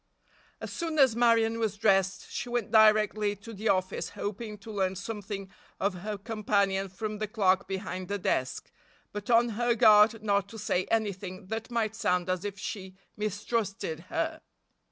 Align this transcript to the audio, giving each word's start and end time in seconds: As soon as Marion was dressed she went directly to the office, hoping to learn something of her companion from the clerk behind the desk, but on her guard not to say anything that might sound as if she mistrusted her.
As 0.59 0.73
soon 0.73 0.97
as 0.97 1.15
Marion 1.15 1.59
was 1.59 1.77
dressed 1.77 2.25
she 2.31 2.49
went 2.49 2.71
directly 2.71 3.35
to 3.35 3.53
the 3.53 3.69
office, 3.69 4.09
hoping 4.17 4.57
to 4.57 4.71
learn 4.71 4.95
something 4.95 5.51
of 5.79 5.93
her 5.93 6.17
companion 6.17 6.89
from 6.89 7.19
the 7.19 7.27
clerk 7.27 7.67
behind 7.67 8.07
the 8.07 8.17
desk, 8.17 8.71
but 9.11 9.29
on 9.29 9.49
her 9.49 9.75
guard 9.75 10.23
not 10.23 10.47
to 10.49 10.57
say 10.57 10.87
anything 10.89 11.45
that 11.49 11.69
might 11.69 11.95
sound 11.95 12.31
as 12.31 12.43
if 12.43 12.57
she 12.57 12.95
mistrusted 13.15 13.99
her. 14.09 14.41